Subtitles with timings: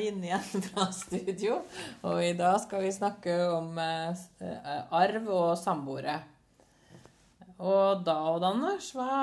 [0.00, 1.60] vi inne igjen fra studio.
[2.08, 6.18] Og i dag skal vi snakke om eh, eh, arv og samboere.
[7.60, 9.14] Og da, Odd Anders, hva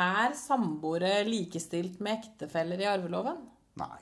[0.00, 3.42] er samboere likestilt med ektefeller i arveloven?
[3.76, 3.98] Nei,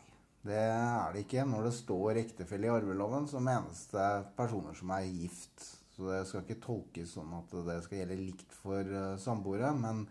[0.46, 1.46] det er det ikke.
[1.50, 5.72] Når det står ektefelle i arveloven, så menes det personer som er gift.
[5.94, 9.72] Så det skal ikke tolkes sånn at det skal gjelde likt for uh, samboere.
[9.78, 10.04] Men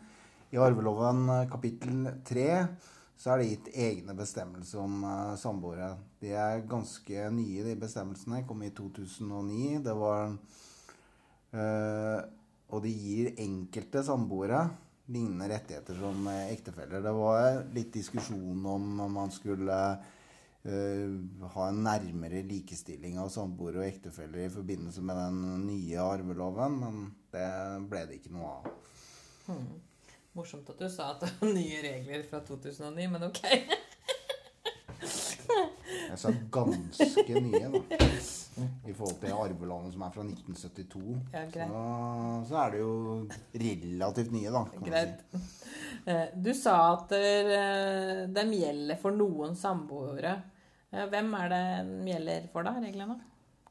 [0.51, 2.49] i arveloven uh, kapittel 3
[3.23, 5.93] så er det gitt egne bestemmelser om uh, samboere.
[6.19, 8.41] De er ganske nye, de bestemmelsene.
[8.47, 9.79] Kom i 2009.
[9.85, 10.37] Det var
[12.73, 14.63] Og de gir enkelte samboere
[15.13, 17.03] lignende rettigheter som ektefeller.
[17.03, 19.79] Det var litt diskusjon om man skulle
[20.65, 21.15] uh,
[21.55, 27.01] ha en nærmere likestilling av samboere og ektefeller i forbindelse med den nye arveloven, men
[27.33, 27.49] det
[27.91, 28.69] ble det ikke noe av.
[29.47, 29.67] Hmm.
[30.33, 33.43] Morsomt at du sa at det var nye regler fra 2009, men ok.
[36.13, 37.81] Jeg sa ganske nye, da.
[38.85, 41.15] I forhold til arveloven som er fra 1972.
[41.33, 41.77] Ja, så,
[42.49, 42.93] så, er det jo
[43.63, 44.63] relativt nye, da.
[44.85, 45.21] greit.
[45.33, 45.43] Si.
[46.09, 50.33] Eh, du sa at eh, de gjelder for noen samboere.
[50.91, 53.19] Eh, hvem er det de gjelder for, da, reglene?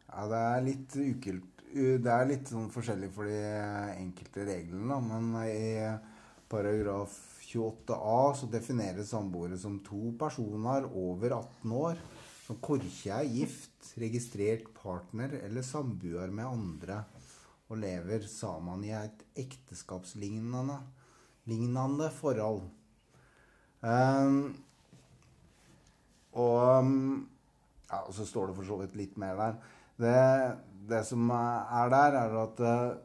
[0.06, 1.48] Ja, Det er litt ukult.
[1.72, 3.42] Det er litt sånn forskjellig for de
[3.96, 4.98] enkelte reglene, da.
[5.00, 5.68] Men i
[6.52, 7.16] paragraf
[7.48, 12.00] 28a så defineres samboere som to personer over 18 år
[12.42, 17.02] som korkje er gift, registrert partner eller samboer med andre
[17.72, 20.76] og lever sammen i et ekteskapslignende
[21.48, 22.62] lignende forhold.
[23.82, 24.52] Um,
[26.38, 26.90] og
[27.88, 29.56] ja, så står det for så vidt litt mer der.
[30.02, 30.20] Det,
[30.92, 33.00] det som er der, er at uh,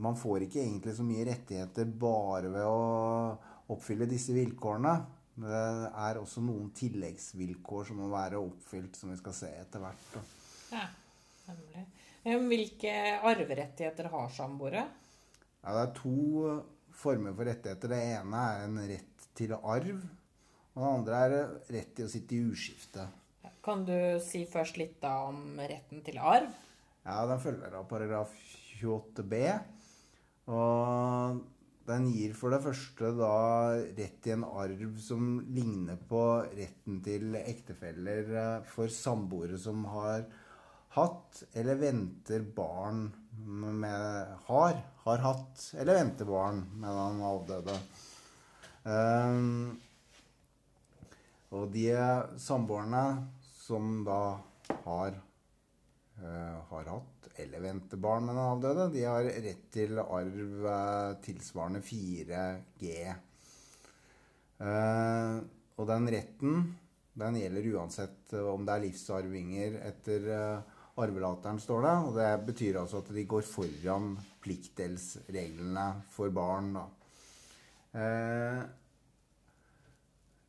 [0.00, 4.94] man får ikke egentlig så mye rettigheter bare ved å oppfylle disse vilkårene.
[5.34, 5.62] Det
[6.06, 10.18] er også noen tilleggsvilkår som må være oppfylt, som vi skal se etter hvert.
[10.70, 10.84] Ja,
[11.48, 11.86] nemlig.
[12.24, 12.92] Hvilke
[13.26, 14.84] arverettigheter har samboere?
[15.64, 16.54] Ja, det er to
[16.94, 17.90] former for rettigheter.
[17.90, 20.04] Det ene er en rett til arv.
[20.74, 21.36] Og det andre er
[21.76, 23.08] rett til å sitte i uskifte.
[23.64, 26.50] Kan du si først litt da om retten til arv?
[27.04, 28.32] Ja, Den følger av paragraf
[28.84, 29.42] 28b.
[30.54, 31.42] Og
[31.88, 33.34] den gir for det første da
[33.76, 36.22] rett til en arv som ligner på
[36.54, 40.24] retten til ektefeller eh, for samboere som har
[40.94, 43.08] hatt eller venter barn
[43.44, 47.74] med Har, har hatt eller venter barn med den avdøde.
[48.84, 49.80] Um,
[51.54, 51.88] og de
[52.40, 53.02] samboerne
[53.64, 54.20] som da
[54.84, 55.18] har,
[56.20, 61.80] uh, har hatt eller ventebarn med den avdøde, de har rett til arv uh, tilsvarende
[61.84, 62.92] 4G.
[64.62, 65.40] Uh,
[65.74, 66.62] og den retten
[67.18, 70.24] den gjelder uansett om det er livsarvinger etter
[70.98, 71.92] arvelateren, står det.
[72.08, 74.08] Og det betyr altså at de går foran
[74.42, 76.72] pliktdelsreglene for barn.
[76.74, 76.86] da.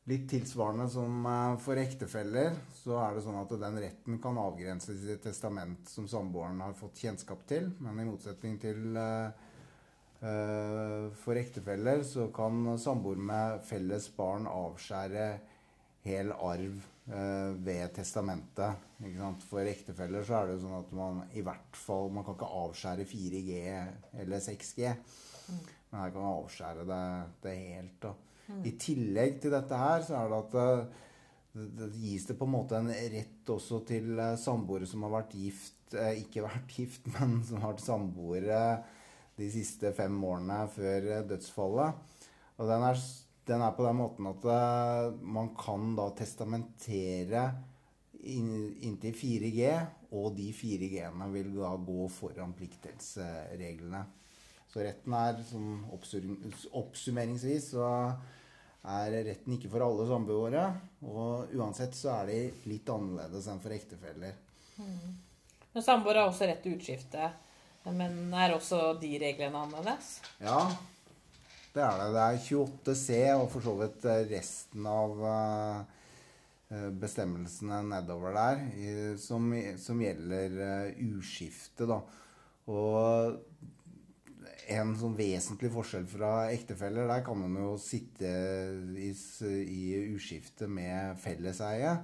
[0.06, 5.02] Litt tilsvarende som eh, for ektefeller, så er det sånn at den retten kan avgrenses
[5.02, 7.72] i et testament som samboeren har fått kjennskap til.
[7.82, 9.34] Men i motsetning til uh,
[11.22, 15.26] for ektefeller så kan samboer med felles barn avskjære
[16.06, 16.78] hel arv
[17.66, 18.86] ved testamentet.
[19.50, 22.50] For ektefeller så er det jo sånn at man i hvert fall Man kan ikke
[22.62, 23.60] avskjære 4G
[24.24, 24.96] eller 6G.
[24.96, 25.60] Mm.
[25.92, 27.04] Men her kan man avskjære det,
[27.44, 28.00] det helt.
[28.08, 28.16] da.
[28.46, 30.56] I tillegg til dette her, så er det at
[31.56, 35.14] det, det gis det på en måte en rett også til eh, samboere som har
[35.14, 38.64] vært gift eh, Ikke vært gift, men som har vært samboere
[39.36, 42.18] de siste fem årene før eh, dødsfallet.
[42.60, 43.00] Og den er,
[43.50, 44.46] den er på den måten at
[45.20, 47.50] man kan da testamentere
[48.26, 49.74] inntil 4G,
[50.16, 54.06] og de 4G-ene vil da gå foran pliktdelsreglene.
[54.76, 55.86] Så retten er sånn
[56.76, 57.86] oppsummeringsvis så
[58.92, 60.66] er retten ikke for alle samboere.
[61.08, 64.36] Og uansett så er de litt annerledes enn for ektefeller.
[64.76, 65.14] Mm.
[65.78, 67.30] Men samboere har også rett til utskifte.
[67.88, 70.18] Men er også de reglene annerledes?
[70.44, 70.60] Ja,
[71.72, 72.12] det er det.
[72.18, 78.68] Det er 28C og for så vidt resten av uh, bestemmelsene nedover der
[79.24, 82.04] som, som gjelder uh, uskifte, da.
[82.76, 83.38] Og
[84.74, 87.08] en sånn vesentlig forskjell fra ektefeller.
[87.10, 88.30] Der kan man jo sitte
[88.98, 89.84] i, i
[90.16, 91.98] uskifte med felleseie.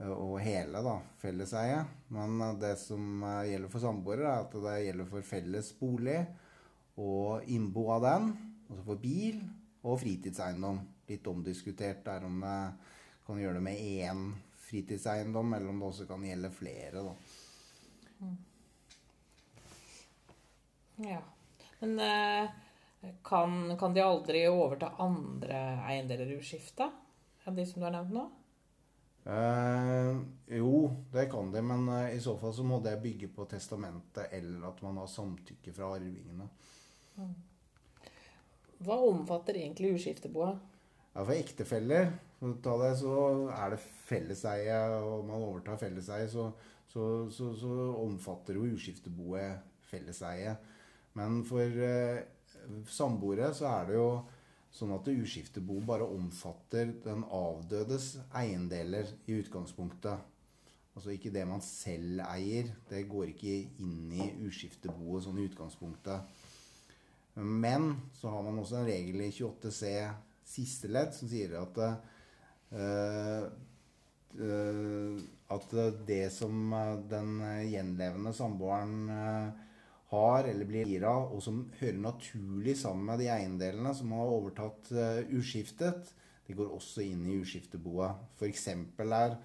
[0.00, 1.82] Eh, og hele da, felleseie.
[2.14, 6.20] Men eh, det som eh, gjelder for samboere, er at det gjelder for felles bolig
[7.00, 8.30] og innbo av den.
[8.68, 9.40] Altså for bil
[9.82, 10.80] og fritidseiendom.
[11.10, 12.60] Litt omdiskutert der om det
[13.26, 14.30] kan gjøre det med én
[14.70, 17.02] fritidseiendom, eller om det også kan gjelde flere.
[17.02, 17.14] da.
[21.00, 21.20] Ja.
[21.80, 22.50] Men eh,
[23.24, 26.90] kan, kan de aldri overta andre eiendeler i uskifta?
[27.44, 28.26] Av de som du har nevnt nå?
[29.24, 30.16] Eh,
[30.56, 34.32] jo, det kan de, men eh, i så fall så må det bygge på testamentet
[34.36, 36.48] eller at man har samtykke fra arvingene.
[38.80, 40.60] Hva omfatter egentlig uskifteboet?
[41.12, 43.14] Ja, For ektefeller det, så
[43.52, 46.46] er det felleseie, og man overtar felleseie, så,
[46.88, 49.60] så, så, så omfatter jo uskifteboet
[49.90, 50.54] felleseie.
[51.18, 52.22] Men for eh,
[52.90, 54.10] samboere så er det jo
[54.70, 60.28] sånn at uskiftebo bare omfatter den avdødes eiendeler i utgangspunktet.
[60.94, 62.70] Altså ikke det man selv eier.
[62.90, 66.46] Det går ikke inn i uskifteboet sånn i utgangspunktet.
[67.40, 69.90] Men så har man også en regel i 28c
[70.50, 71.78] siste ledd som sier at
[72.74, 73.44] eh,
[75.50, 75.72] at
[76.06, 76.74] det som
[77.10, 77.30] den
[77.66, 79.48] gjenlevende samboeren eh,
[80.10, 84.90] har eller blir gira, og som hører naturlig sammen med de eiendelene som har overtatt
[84.90, 86.10] eh, uskiftet,
[86.46, 88.24] det går også inn i uskifteboet.
[88.38, 89.36] For eksempel her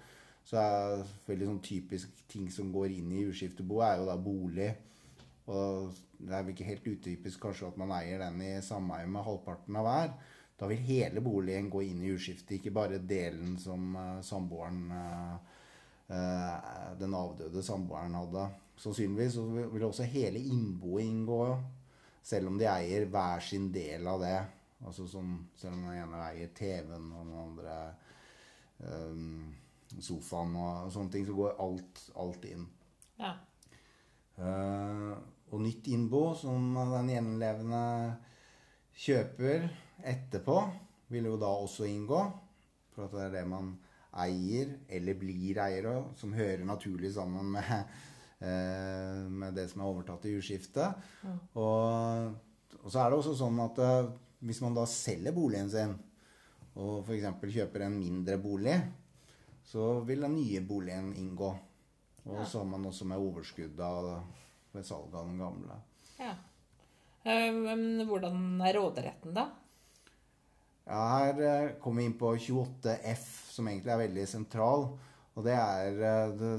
[0.58, 4.72] er veldig sånn typisk ting som går inn i uskifteboet, er jo da bolig.
[5.46, 9.26] Og det er vel ikke helt utypisk kanskje at man eier den i sameie med
[9.26, 10.16] halvparten av hver.
[10.56, 15.56] Da vil hele boligen gå inn i uskiftet, ikke bare delen som uh, samboeren uh,
[16.06, 18.44] Den avdøde samboeren hadde.
[18.78, 19.42] Sannsynligvis så
[19.72, 21.40] vil også hele innboet inngå,
[22.22, 24.36] selv om de eier hver sin del av det.
[24.84, 27.76] Altså som, selv om den ene eier TV-en og den andre
[28.84, 29.54] um,
[30.02, 32.66] sofaen og sånne ting, så går alt, alt inn.
[33.20, 33.32] Ja.
[34.36, 35.14] Uh,
[35.54, 37.82] og nytt innbo som den gjenlevende
[38.96, 39.68] kjøper
[40.04, 40.58] etterpå,
[41.08, 42.20] vil jo da også inngå.
[42.92, 43.72] For at det er det man
[44.24, 47.72] eier, eller blir eier av, som hører naturlig sammen med,
[48.40, 50.96] eh, med det som er overtatt i uskiftet.
[51.54, 52.32] Og,
[52.82, 54.10] og så er det også sånn at eh,
[54.46, 55.94] hvis man da selger boligen sin,
[56.76, 57.28] og f.eks.
[57.54, 58.76] kjøper en mindre bolig,
[59.66, 61.48] så vil den nye boligen inngå.
[62.26, 64.10] Og så har man også med overskudd av
[64.74, 65.78] ved salget av den gamle.
[66.20, 66.34] ja.
[67.26, 69.48] Eh, Men hvordan er råderetten, da?
[70.86, 74.84] Ja, her eh, kommer vi inn på 28F, som egentlig er veldig sentral.
[75.36, 76.50] Og det er eh, Det,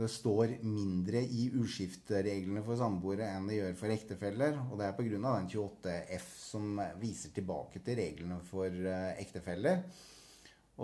[0.00, 4.58] det står mindre i uskiftereglene for samboere enn det gjør for ektefeller.
[4.68, 5.06] Og det er pga.
[5.14, 9.80] den 28F som viser tilbake til reglene for eh, ektefeller.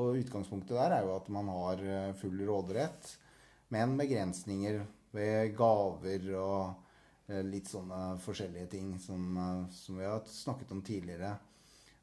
[0.01, 1.85] Og utgangspunktet der er jo at man har
[2.17, 3.09] full råderett,
[3.75, 4.79] men begrensninger
[5.11, 9.35] ved gaver og litt sånne forskjellige ting som,
[9.75, 11.35] som vi har snakket om tidligere.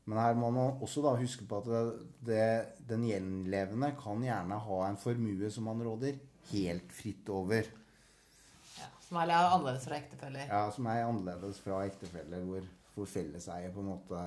[0.08, 1.82] Men her må man også da huske på at det,
[2.30, 2.44] det,
[2.88, 6.16] den gjenlevende kan gjerne ha en formue som man råder
[6.54, 7.68] helt fritt over.
[8.78, 10.46] Ja, som er annerledes fra ektefeller.
[10.48, 14.22] Ja, Som er annerledes fra ektefeller, hvor, hvor felleseie på en måte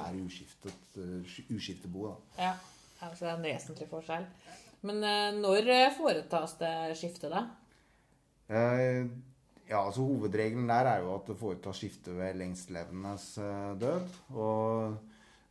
[0.00, 2.10] er uskiftet, uh, uskiftebo.
[2.10, 2.42] da.
[2.48, 2.52] Ja.
[3.06, 4.26] altså det er en vesentlig forskjell.
[4.88, 7.44] Men eh, når eh, foretas det skifte, da?
[8.48, 9.04] Eh,
[9.68, 14.14] ja, altså Hovedregelen der er jo at det foretas skifte ved lengstlevendes eh, død.
[14.32, 14.96] Og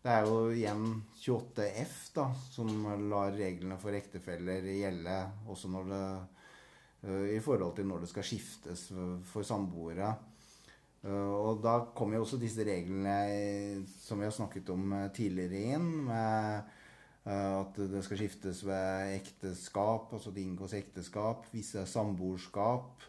[0.03, 0.85] det er jo igjen
[1.19, 5.19] 28F da, som lar reglene for ektefeller gjelde
[5.51, 6.03] også når det,
[7.03, 8.89] eh, i forhold til når det skal skiftes
[9.27, 10.13] for samboere.
[11.01, 15.77] Eh, og da kommer jo også disse reglene som vi har snakket om eh, tidligere
[15.77, 16.73] inn, med
[17.23, 23.07] eh, at det skal skiftes ved ekteskap, altså det inngås ekteskap, visse samboerskap,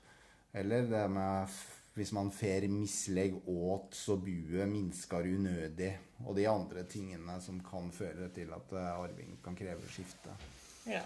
[0.54, 1.58] eller det med
[2.00, 5.92] hvis man fer mislegg åt så buet minskar unødig,
[6.24, 10.32] og de andre tingene som kan føre til at eh, arving kan kreve skifte.
[10.88, 11.04] Ja.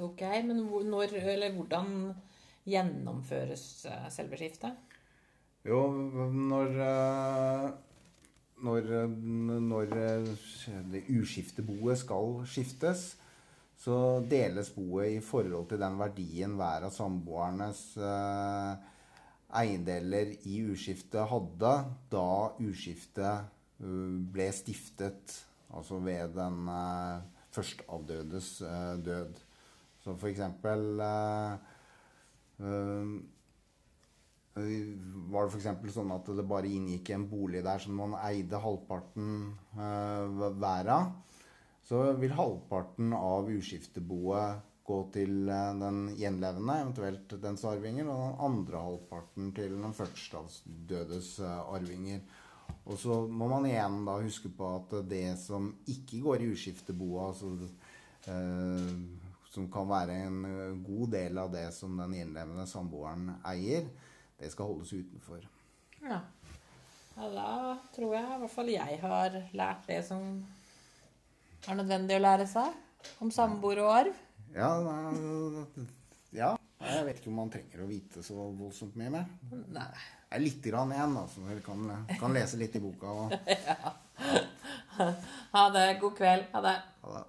[0.00, 2.14] Ok, men når, eller hvordan
[2.68, 4.96] gjennomføres eh, selve skiftet?
[5.68, 5.84] Jo,
[6.32, 7.68] når eh,
[8.58, 8.88] når,
[9.62, 9.92] når
[10.92, 13.12] det uskifteboet skal skiftes,
[13.78, 18.88] så deles boet i forhold til den verdien hver av samboernes eh,
[19.56, 21.72] eiendeler i uskiftet hadde
[22.12, 23.48] da uskiftet
[23.80, 25.34] eh, ble stiftet,
[25.72, 27.22] altså ved den eh,
[27.56, 29.40] førstavdødes eh, død.
[30.04, 31.58] Så for eksempel var
[34.56, 35.66] det f.eks.
[35.94, 39.28] sånn at det bare inngikk en bolig der som man eide halvparten
[39.74, 41.12] hver av,
[41.86, 48.44] så vil halvparten av uskifteboet gå til eh, den gjenlevende, eventuelt dens arvinger, og den
[48.48, 52.24] andre halvparten til den førsteavdødes uh, arvinger.
[52.88, 57.28] Og så må man igjen da huske på at det som ikke går i uskifteboa,
[57.30, 57.52] altså
[58.32, 58.92] eh,
[59.52, 63.88] som kan være en eh, god del av det som den gjenlevende samboeren eier,
[64.38, 65.44] det skal holdes utenfor.
[66.04, 66.20] Ja.
[67.16, 67.28] ja.
[67.34, 70.28] Da tror jeg i hvert fall jeg har lært det som
[71.66, 74.24] er nødvendig å lære seg om samboer og arv.
[74.54, 74.70] Ja,
[76.32, 76.52] ja,
[76.84, 79.26] jeg vet ikke om man trenger å vite så voldsomt mye mer.
[79.74, 79.88] Nei.
[80.28, 81.88] Det er lite grann igjen, da, så dere kan,
[82.20, 83.06] kan lese litt i boka.
[83.08, 83.32] Og,
[85.54, 85.84] Ha det.
[86.00, 86.48] God kveld.
[86.52, 86.76] Ha det.
[87.04, 87.24] ha det.